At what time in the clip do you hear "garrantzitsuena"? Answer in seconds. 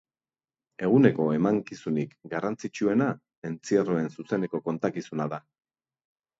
2.33-3.11